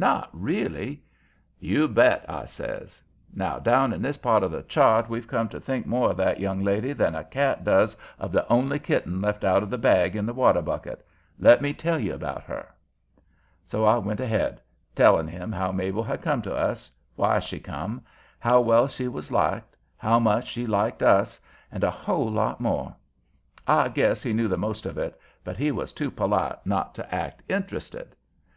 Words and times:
"Not 0.00 0.30
really?" 0.32 1.02
"You 1.58 1.88
bet," 1.88 2.24
I 2.28 2.44
says. 2.44 3.02
"Now 3.34 3.58
down 3.58 3.92
in 3.92 4.00
this 4.00 4.16
part 4.18 4.44
of 4.44 4.52
the 4.52 4.62
chart 4.62 5.08
we've 5.08 5.26
come 5.26 5.48
to 5.48 5.58
think 5.58 5.86
more 5.86 6.12
of 6.12 6.16
that 6.18 6.38
young 6.38 6.62
lady 6.62 6.92
than 6.92 7.16
a 7.16 7.24
cat 7.24 7.64
does 7.64 7.96
of 8.16 8.30
the 8.30 8.46
only 8.46 8.78
kitten 8.78 9.20
left 9.20 9.42
out 9.42 9.64
of 9.64 9.70
the 9.70 9.76
bag 9.76 10.14
in 10.14 10.24
the 10.24 10.32
water 10.32 10.62
bucket. 10.62 11.04
Let 11.36 11.60
me 11.60 11.72
tell 11.74 11.98
you 11.98 12.14
about 12.14 12.44
her." 12.44 12.68
So 13.64 13.84
I 13.86 13.98
went 13.98 14.20
ahead, 14.20 14.60
telling 14.94 15.26
him 15.26 15.50
how 15.50 15.72
Mabel 15.72 16.04
had 16.04 16.22
come 16.22 16.42
to 16.42 16.54
us, 16.54 16.92
why 17.16 17.40
she 17.40 17.58
come, 17.58 18.00
how 18.38 18.60
well 18.60 18.86
she 18.86 19.08
was 19.08 19.32
liked, 19.32 19.76
how 19.96 20.20
much 20.20 20.46
she 20.46 20.64
liked 20.64 21.02
us, 21.02 21.40
and 21.72 21.82
a 21.82 21.90
whole 21.90 22.30
lot 22.30 22.60
more. 22.60 22.94
I 23.66 23.88
guess 23.88 24.22
he 24.22 24.32
knew 24.32 24.46
the 24.46 24.56
most 24.56 24.86
of 24.86 24.96
it, 24.96 25.18
but 25.42 25.56
he 25.56 25.72
was 25.72 25.92
too 25.92 26.12
polite 26.12 26.64
not 26.64 26.94
to 26.94 27.12
act 27.12 27.42
interested. 27.48 28.14